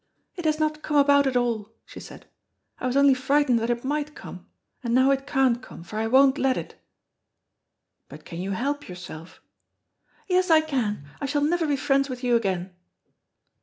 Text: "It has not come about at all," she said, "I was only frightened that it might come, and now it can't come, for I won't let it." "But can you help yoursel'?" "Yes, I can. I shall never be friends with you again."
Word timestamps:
"It 0.35 0.45
has 0.45 0.59
not 0.59 0.81
come 0.81 0.97
about 0.97 1.27
at 1.27 1.37
all," 1.37 1.73
she 1.85 1.99
said, 1.99 2.25
"I 2.79 2.87
was 2.87 2.97
only 2.97 3.13
frightened 3.13 3.59
that 3.59 3.69
it 3.69 3.83
might 3.85 4.15
come, 4.15 4.47
and 4.83 4.95
now 4.95 5.11
it 5.11 5.27
can't 5.27 5.61
come, 5.61 5.83
for 5.83 5.99
I 5.99 6.07
won't 6.07 6.39
let 6.39 6.57
it." 6.57 6.73
"But 8.09 8.25
can 8.25 8.39
you 8.41 8.49
help 8.49 8.87
yoursel'?" 8.89 9.27
"Yes, 10.27 10.49
I 10.49 10.61
can. 10.61 11.05
I 11.21 11.27
shall 11.27 11.43
never 11.43 11.67
be 11.67 11.75
friends 11.75 12.09
with 12.09 12.23
you 12.23 12.35
again." 12.35 12.73